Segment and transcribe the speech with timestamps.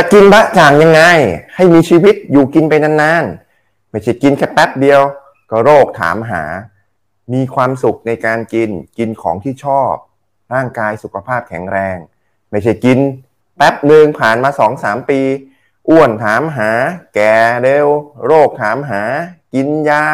[0.00, 1.02] จะกินบะจ่างยังไง
[1.54, 5.00] ให้มีชีวิตอยู่กินไปนานๆ ไม่ใช่กินแค่แป๊บเดียว
[5.50, 6.44] ก็โรคถามหา
[7.32, 9.92] มีความสุขในการกิน กินของที่ชอบ
[10.54, 11.96] ร่างกายสุขภาพแข็งแรง
[12.50, 12.98] ไม่ใช่กิน
[13.56, 15.20] แป๊บหนึ่งผ่านมาสองสามปี
[15.88, 16.70] อ้วนถามหา
[17.14, 17.88] แก่เร็ว
[18.26, 19.02] โรคถามหา
[19.54, 20.04] กินยา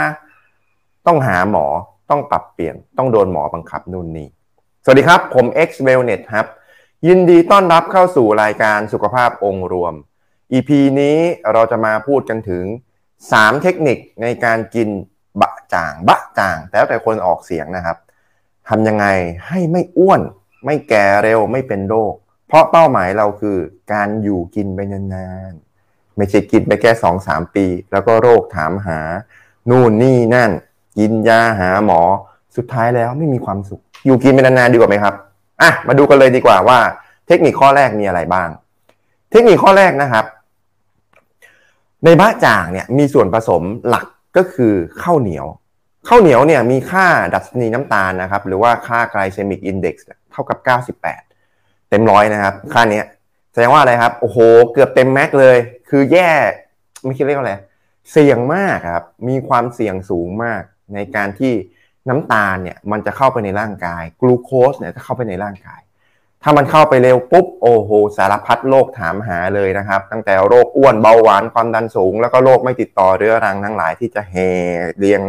[1.06, 1.66] ต้องหาหมอ
[2.10, 4.28] ต้องปรับเปลี่ยนต้องโดนหมอบังคับนู่นนี่
[4.84, 6.46] สวัสดีครับ ผม X Wellness ครับ
[7.08, 9.94] ยินดีต้อนรับเข้าสู่รายการสุขภาพองค์รวม
[10.52, 11.18] EP นี้
[11.52, 12.64] เราจะมาพูดกันถึง
[13.14, 14.88] 3 เทคนิคในการกิน
[15.40, 17.96] บะจ่างบะจ่าง แล้วแต่คนออกเสียงนะครับ
[18.68, 19.06] ทำยังไง
[19.48, 20.20] ให้ไม่อ้วน
[20.64, 22.14] ไม่แก่เร็วไม่เป็นโรค
[22.48, 23.56] เพราะเป้าหมายเราคือ
[23.92, 29.00] การอยู่กินไปนานๆ ไม่ใช่กินไปแค่สองสามปี แล้วก็โรคถามหา
[29.70, 30.50] นู่นนี่นั่น
[30.98, 32.00] กินยาหาหมอ
[32.56, 35.14] สุดท้ายแล้วไม่มีความสุข อยู่กินไปนานๆดีกว่าไหมครับ
[35.62, 36.78] อะมาดูกันเลยดีกว่าว่า
[37.26, 38.48] เทคนิคข้อแรกมีอะไรบ้าง
[39.30, 40.24] เทคนิคข้อแรกนะครับ
[42.04, 44.06] ในบะจ่างเนี่ยมีส่วนผสมหลัก
[44.36, 45.46] ก็คือข้าวเหนียว
[46.08, 50.58] ข้าวเหนียวเนี่ยมีค่าดัชนีน้ำตาลนะครับ หรือว่าค่า glycemic index เท่ากับ
[51.22, 53.02] 98 เต็มร้อยนะครับ ค่านี้
[53.52, 54.38] แสดงว่าอะไรครับ โอ้โห
[54.72, 55.56] เกือบเต็ม max เลย
[55.88, 56.30] คือแย่
[57.04, 57.54] ไม่คิดเรียกว่าอะไร
[58.10, 60.62] เสี่ยงมากครับ มีความเสี่ยงสูงมาก
[60.94, 61.52] ในการที่
[62.08, 65.80] น้ำตาลเนี่ยมันจะเข้าไปในร่างกายกลูโคสเนี่ยจะเข้าไปในร่างกาย
[66.42, 74.34] ถ้ามันเข้าไปเร็วปุ๊บโอ้โหสารพัดโรคถามหาเลยนะครับ ตั้งแต่โรคอ้วนเบาหวานความดันสูง แล้วก็โรคไม่ติดต่อเรื้อรังทั้งหลายที่จะเฮ
[74.98, 75.20] เรียง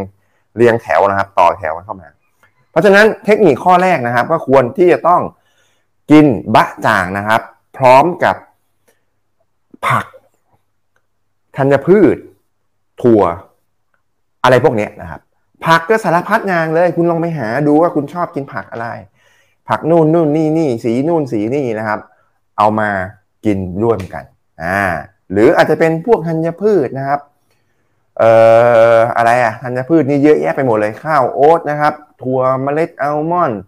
[0.56, 2.08] เรียงแถวนะครับ ต่อแถวเข้ามา
[2.70, 5.22] เพราะฉะนั้นเทคนิคข้อแรกนะครับ ก็ควรที่จะต้อง
[6.10, 7.40] กินบะจ่างนะครับ
[7.76, 8.36] พร้อมกับ
[9.86, 10.06] ผัก
[11.56, 12.16] ธัญพืช
[13.02, 13.22] ถั่ว
[14.44, 15.20] อะไรพวกนี้นะครับ
[15.64, 18.88] ผักก็สารพัดงานเลย คุณลองไปหาดูว่าคุณชอบกินผักอะไร
[19.68, 22.00] ผักนู่นนู่นนี่นี่สีนู่นสีนี่นะครับ
[22.58, 22.90] เอามา
[23.44, 24.24] กินร่วมกัน
[24.62, 24.80] อ่า
[25.32, 27.20] หรืออาจจะเป็นพวกธัญพืชนะครับ
[28.18, 28.32] เอ่
[28.96, 33.60] ออะไรอะธัญพืชนี่เยอะแยะไปหมดเลยข้าวโอ๊ตนะครับ ถั่วเมล็ดอัลมอนด์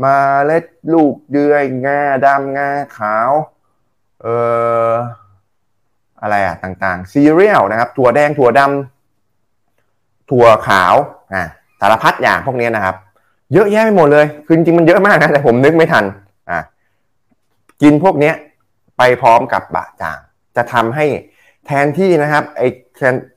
[0.00, 0.04] เม
[0.50, 3.30] ล็ดลูกเดือยงาดำงาขาว
[4.22, 4.36] เอ่
[4.90, 4.92] อ
[6.22, 8.99] อะไรอะต่างๆซีเรียลนะครับ ถั่วแดงถั่วดำ
[10.30, 10.94] ถั่วขาว
[11.34, 11.44] อ่า
[11.80, 12.96] สารพัดอย่างพวกนี้นะครับ
[13.52, 16.04] เยอะแยะไปหมดเลยคือจริงมันเยอะมากนะแต่ผมนึกไม่ทัน
[16.50, 16.60] อะ
[17.82, 18.32] กินพวกนี้
[18.98, 20.18] ไปพร้อมกับบะจ่าง
[20.56, 21.04] จะทำให้
[21.66, 22.68] แทนที่นะครับไอ้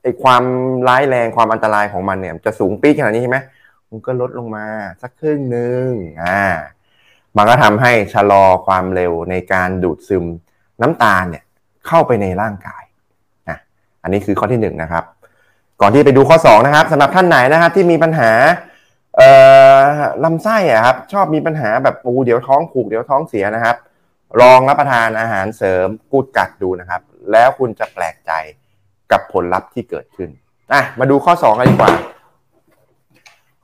[0.02, 0.42] ไอ้ความ
[0.88, 3.38] ร้ายแรงความอันตรายของมันเนี่ยจะสูงปี๊กขนาดนี้ใช่ไหม
[3.90, 4.64] มันก็ลดลงมา
[5.02, 5.88] สักครึ่งหนึ่ง
[6.22, 6.42] อ่า
[7.36, 10.24] มันก็ทำให้ชะลอความเร็วในการดูดซึม
[10.82, 11.44] น้ำตาลเนี่ย
[11.86, 12.84] เข้าไปในร่างกาย
[13.48, 13.58] นะ
[14.02, 15.04] อันนี้คือข้อที่หนึ่งนะครับ
[15.80, 18.30] ก่อนที่ไปดูข้อสองนะครับสำหรับท่านไหนนะครับที่มีปัญหา
[19.16, 19.30] เอ่
[19.78, 19.80] อ
[20.24, 23.76] ลำไส้อะครับชอบมีปัญหาแบบโอ้เดี๋ยวท้องผูกเดี๋ยวท้องเสียนะครับ
[24.40, 27.00] ลองรับประทานอาหารเสริมกูดกัดดูนะครับ
[27.32, 28.32] แล้วคุณจะแปลกใจ
[29.12, 30.30] กับผลลัพธ์ที่เกิดขึ้น
[30.72, 31.92] อะมาดูข้อ2กันดีกว่า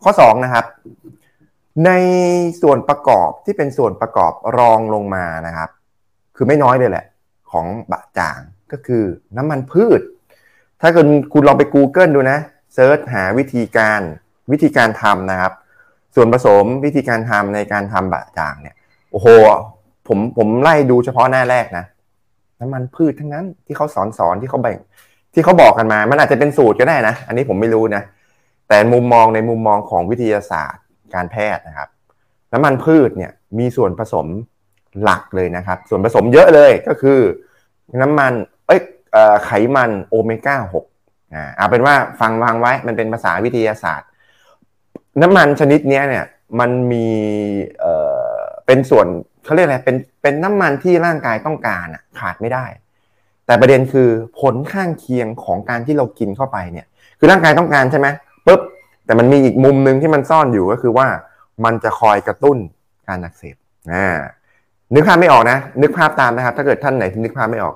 [0.04, 0.66] ข้อ2นะครับ
[1.86, 1.90] ใน
[2.62, 5.70] ส่วนประกอบที่เป็นส่วนประกอบรองลงมานะครับ
[6.36, 7.04] คือไม่น้อยเลยแหละ
[7.50, 8.40] ของบะจ่าง
[8.72, 9.04] ก็คือ
[9.36, 10.00] น้ำมันพืช
[10.80, 12.38] ถ้าคุณคุณลองไป Google ดูนะ
[12.74, 14.00] เซิร์ชหาวิธีการ
[14.52, 15.52] วิธีการทำนะครับ
[16.14, 18.76] ส่วนผสมวิธีการทำในการทำบะจางเนี่ย
[19.12, 19.28] โอ้โห
[20.08, 21.84] ผมผมไล่ดูเฉพาะหน้าแรกนะ
[22.60, 24.78] น้ำมันพืชทั้งนั้นที่เขาสอนสอนที่เขาแบ่ง
[25.34, 28.02] ที่เขาบอกกันมา มันอาจจะเป็นสูตรก็ได้นะ อันนี้ผมไม่รู้นะ
[28.68, 31.88] แต่มุมมองในมุมมองของวิทยาศาสตร์การแพทย์นะครับ
[32.52, 34.26] น้ำมันพืชเนี่ยมีส่วนผสม
[35.02, 37.20] หลักเลยนะครับ ส่วนผสมเยอะเลยก็คือ
[38.02, 38.32] น้ำมัน
[39.44, 40.84] ไขมันโอเมก้าหก
[41.34, 44.08] อ่าเอาเป็นว่าฟังวางไว้มันเป็นภาษาวิทยาศาสตร์
[45.22, 46.24] น้ำมันชนิดนี้เนี่ย
[46.60, 47.08] มันมี
[47.80, 47.94] เอ่
[48.34, 49.06] อเป็นส่วน
[49.44, 52.64] เขาเรียกอะไรเป็นเป็นน้ำมันที่ร่างกายต้องการอะขาดไม่ได้
[53.46, 54.08] แต่ประเด็นคือ
[54.40, 56.86] ผลข้างเคียงของการที่เรากินเข้าไปเนี่ย
[57.18, 58.06] คือร่างกายต้องการใช่ไหม
[58.46, 58.60] ปุ๊บ
[59.04, 61.06] แต่มันมีอีกมุมหนึ่งที่มันซ่อนอยู่ก็คือว่า
[61.64, 62.58] มันจะคอยกระตุ้น
[63.08, 63.56] การอักเสบ
[63.92, 64.08] อ่า
[64.94, 67.74] นึกภาพไม่ออกนะ นึกภาพตามนะครับ ถ้าเกิดท่านไหนที่นึกภาพไม่ออก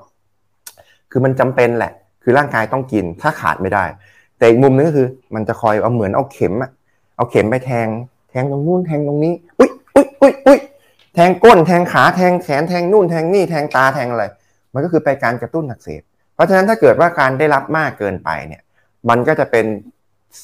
[1.15, 3.83] คือมันจำเป็นแหละ คือร่างกายต้องกินถ้าขาดไม่ได้
[4.37, 6.71] แต่อีกมุมนึงก็คือ มันจะคอยเอาเหมือนเอาเข็มอะ
[7.17, 7.87] เอาเข็มไปแทง
[8.29, 10.59] แทงตรงนู้นแทงตรงนี้ อุ้ยอุ้ยอุ้ยอุ้ย
[11.13, 14.25] แทงก้นแทงขาแทงแขนแทงนู่นแทงนี่แทงตาแทงอะไร
[14.73, 16.01] มันก็คือไปการกระตุ้นอักเสบ
[16.33, 18.61] เพราะฉะนั้นถ้าเกิดว่าการได้รับมากเกินไปเนี่ย
[19.09, 19.65] มันก็จะเป็น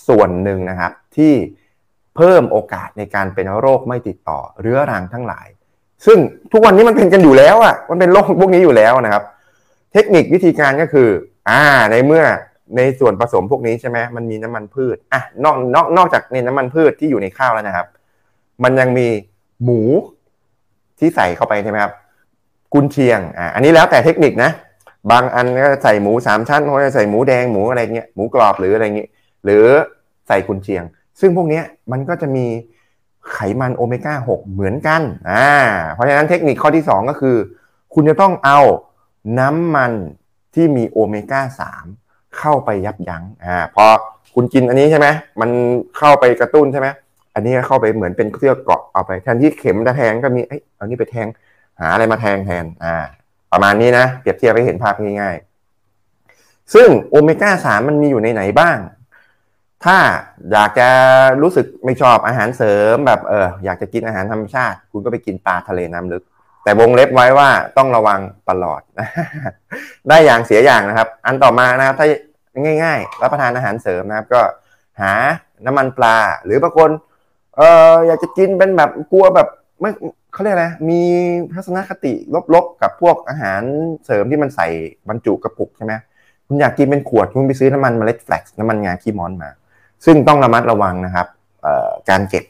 [0.07, 1.33] ส่วนหนึ่งนะครับที่
[2.15, 5.47] เพิ่มโอกาสในการเป็นโรคไม่ติดต่อเรื้อรังทั้งหลาย
[6.05, 6.17] ซึ่ง
[6.51, 9.23] ทุกวันนี้มันเป็นกันอยู่แล้วอะ มันเป็นโรคพวกนี้อยู่แล้วนะครับ
[9.93, 11.09] เทคนิควิธีการก็คือ
[11.49, 11.61] อ่า
[11.91, 12.23] ในเมื่อ
[12.77, 17.87] ในส่วนผสมพวกนี้ใช่ไหมมันมีน้ำมันพืชอะนอกนอกนอกจากในน้ำมันพืชที่อยู่ในข้าวแล้วนะครับ
[18.63, 19.07] มันยังมี
[19.63, 19.81] หมู
[20.99, 21.93] ที่ใส่เข้าไปใช่ไหมครับ
[22.73, 24.51] กุนเชียงอ่าอันนี้แล้วแต่เทคนิคนะ
[25.11, 29.09] บางอันก็ใส่หมูสามชั้นเขาจะใส่หมูแดงหมูอะไรเงี้ยหมูกรอบหรืออะไรเงี้ย
[29.43, 29.65] หรือ
[30.27, 30.83] ใส่กุนเชียง
[31.19, 31.61] ซึ่งพวกนี้
[31.91, 32.45] มันก็จะมี
[33.33, 35.47] ไขมันโอเมก้า 6 เหมือนกันอ่า
[35.93, 37.35] เพราะฉะนั้นเทคนิคข้อที่ 2 ก็คือ
[37.93, 38.59] คุณจะต้องเอา
[39.39, 39.91] น้ำมัน
[40.53, 41.41] ที่มีโอเมก้า
[41.89, 43.85] 3 เข้าไปยับยั้งอ่าพอ
[44.35, 45.07] คุณกินอันนี้ใช่ไหม
[45.41, 45.49] มัน
[45.97, 46.87] เข้าไปกระตุ้นใช่ไหม
[47.35, 51.27] อันนี้เข้าไปเหมือนเป็นเครื่องเกาะเอาไปแทนที่เข็มจะแทงก็มีเอ้ยเอานี้ไปแทง
[51.79, 52.95] หาอะไรมาแทงแทนอ่า
[53.51, 58.77] ประมาณนี้นะ เปรียบเทียบให้เห็นภาพง่ายๆ ซึ่งโอเมก้าสามมันมีอยู่ในไหนบ้าง
[59.85, 59.97] ถ้า
[60.51, 60.87] อยากจะ
[61.41, 66.23] รู้สึกไม่ชอบอาหารเสริมแบบเอออยากจะกินอาหารธรรมชาติ คุณก็ไปกินปลาทะเลน้ำลึก
[66.63, 68.19] แต่วงเล็บไว้ว่าต้องระวัง
[68.49, 68.81] ตลอด
[70.09, 72.07] ได้อย่างเสียอย่างนะครับ อันต่อมานะครับถ้า
[72.83, 74.41] ง่าย ๆ รับประทานอาหารเสริมนะครับ ก็
[75.01, 75.13] หา
[75.65, 76.91] น้ำมันปลา หรือบางคน
[77.57, 77.61] เอ
[77.93, 79.47] ออยากจะกินเป็นแบบกลัวแบบ
[79.81, 79.89] ไม่
[80.33, 81.01] เขาเรียกอะไรมี
[81.53, 82.13] ทัศนคติ
[82.53, 83.61] ลบๆกับพวกอาหาร
[84.05, 84.67] เสริมที่มันใส่
[85.09, 85.93] บรรจุกระปุกใช่ไหม
[86.47, 89.49] คุณอยากกินเป็นขวดคุณไปซื้อน้ำมันเมล็ดแฟลกซ์น้ำมันงาขี้ม้อนมา
[90.05, 91.27] ซึ่งต้องระมัดระวังนะครับ
[92.09, 92.43] การเก็บ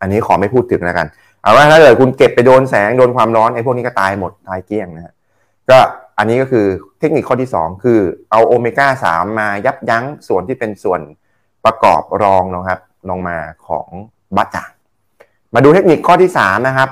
[0.00, 1.06] อันนี้ขอไม่พูดถึงแล้วกัน
[1.42, 5.14] เอาว่าถ้าเกิดคุณเก็บไปโดนแสงโดนความร้อนไอ้พวกนี้ก็ตายหมดตายเกลี้ยงนะฮะ
[5.70, 5.78] ก็
[6.18, 6.66] อันนี้ก็คือ
[7.00, 7.98] เทคนิคข้อที่ 2 คือ
[8.30, 11.00] เอาโอเมก้า3มายับยั้งส่วนที่เป็นส่วน
[11.64, 12.80] ประกอบรองนะครับ
[13.10, 13.36] ลงมา
[13.66, 13.88] ของ
[14.36, 14.70] บัตจ่าง
[15.54, 16.88] มาดูเทคนิคข้อที่ 3 นะครับ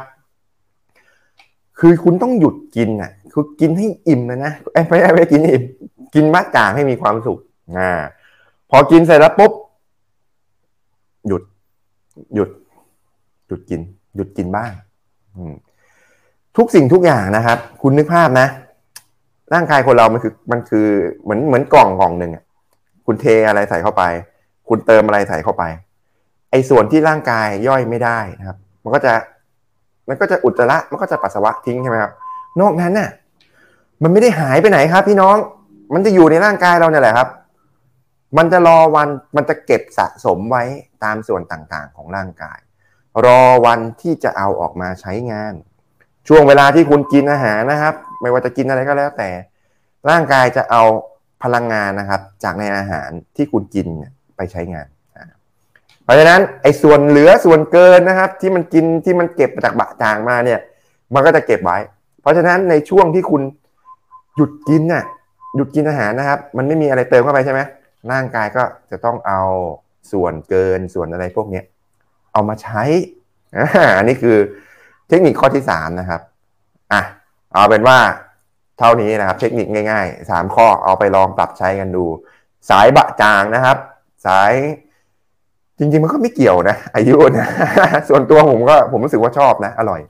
[1.79, 4.53] คือคุณต้องหยุดกินอะคือกินให้อิ่มเลยนะ
[4.89, 5.63] ไม่ใช่ไม่กินอิ่ม
[6.15, 7.39] กินมากจางให้มีความสุข
[7.79, 7.91] อ่า
[8.71, 9.53] พอกินเสร็จแล้วปุ๊บ
[11.27, 11.43] หยุด
[12.35, 12.51] หยุด
[13.49, 13.81] หยุดกิน
[14.17, 14.71] หยุดกินบ้าง
[16.57, 18.47] ทุกสิ่งทุกอย่างนะครับ คุณนึกภาพนะ
[19.55, 20.87] ร่างกายคนเรามันคือมันคือ
[21.23, 22.45] เหมือนเหมือนกล่องกล่องหนึ่งอะ
[23.07, 24.03] คุณเทอะไรใส่เข้าไป
[24.69, 25.65] คุณเติมอะไรใส่เข้าไป
[26.51, 29.13] ไอ้ส่วนที่ร่างกายย่อยไม่ได้นะครับ มันก็จะ
[30.09, 32.13] มันก็จะอุจจาระมันก็จะปัสสาวะทิ้งใช่ไหมครับ
[32.61, 33.11] นอกนั้นน่ะ
[34.03, 35.37] มันไม่ได้หายไปไหนครับ พี่น้อง
[35.95, 37.29] มันจะอยู่ในร่างกายเราเนี่ยแหละครับ
[38.37, 40.63] มันจะรอวัน มันจะเก็บสะสมไว้
[41.05, 42.59] ตามส่วนต่างๆ ของร่างกาย
[43.25, 45.55] รอวันที่จะเอาออกมาใช้งาน
[46.29, 49.31] ช่วงเวลาที่คุณกินอาหารนะครับ ไม่ว่าจะกินอะไรก็แล้วแต่
[50.11, 50.83] ร่างกายจะเอา
[51.43, 53.87] พลังงานนะครับ จากในอาหารที่คุณกิน
[54.37, 54.89] ไปใช้งาน
[56.05, 60.61] เพราะฉะนั้นไอ้ส่วนเหลือส่วนเกินนะครับ ที่มันกินที่มันเก็บจากบะจางมาเนี่ย
[61.15, 61.79] มันก็จะเก็บไว้
[62.21, 63.43] เพราะฉะนั้นในช่วงที่คุณ
[64.37, 65.05] หยุดกินน่ะ
[65.57, 67.61] หยุดกินอาหารนะครับ มันไม่มีอะไรเติมเข้าไปใช่ไหม
[68.13, 69.43] ร่างกายก็จะต้องเอา
[70.13, 71.61] ส่วนเกินส่วนอะไรพวกเนี้
[72.37, 72.83] เอามาใช้
[73.99, 74.37] อันนี้คือ
[75.09, 76.21] เทคนิคข้อที่สามนะครับ
[76.93, 77.03] อะ
[77.53, 77.99] เอาเป็นว่า
[78.79, 82.05] เท่านี้นะครับ เทคนิคง่ายๆสามข้อเอาไปลองปรับใช้กันดู
[82.71, 83.77] สายบะจางนะครับ
[84.27, 84.53] สาย
[85.79, 87.47] จริงๆมันก็ไม่เกี่ยวนะ อายุนะ
[88.09, 90.01] ส่วนตัวผมก็ผมรู้สึกว่าชอบนะ อร่อย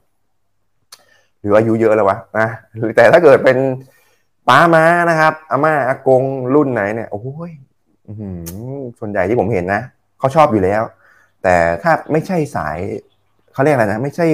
[1.41, 3.59] หรืออายุเยอะแล้ววะนะหรือแต่ถ้าเกิดเป็น
[4.49, 6.23] ป้าม้านะครับอาม่าอากง
[6.55, 7.53] รุ่นไหนเนี่ยโอ้ย
[8.99, 9.83] ส่วนใหญ่ที่ผมเห็นนะ
[10.19, 10.83] เขาชอบอยู่แล้ว
[11.49, 12.79] แต่ถ้าไม่ใช่สาย
[13.53, 14.27] เขาเรียกอะไรนะ ไม่ใช่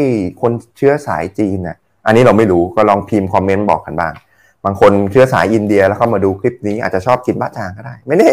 [0.43, 1.77] คนเชื้อสายจีนนะ
[2.07, 4.13] อันนี้เราไม่รู้ก็ลองพิมพ์คอมเมนต์บอกกันบ้าง
[4.65, 8.33] บางคนเชื้อสายอินเดียแล้วเข้ามาดูคลิปนี้อาจจะชอบกินบะจางก็ได้ ไม่แน่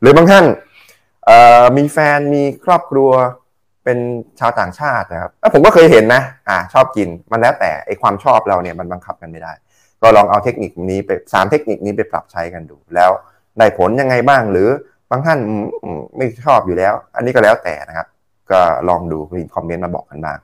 [0.00, 0.44] หรือบางท่าน
[1.76, 3.10] มีแฟนมีครอบครัว
[3.84, 3.98] เป็น
[4.40, 9.52] ชาวต่างชาตินะครับผมก็เคยเห็นนะอ่าชอบกินมันแล้วแต่ไอความชอบเราเนี่ยมันบังคับกันไม่ได้
[10.02, 13.10] ก็ลองเอาเทคนิคนี้ไปสามเทคนิคนี้ไปปรับใช้กันดู แล้ว
[13.58, 14.68] ได้ผลยังไงบ้างหรือ
[15.14, 15.38] บางท่าน
[16.16, 18.06] ไม่ชอบอยู่แล้ว อันนี้ก็แล้วแต่นะครับ
[18.50, 20.38] ก็ลองดูมีคอมเมนต์มาบอกกันบ้าง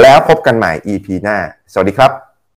[0.00, 1.36] แล้วพบกันใหม่ EP หน้า
[1.72, 2.29] สวัสดีครับ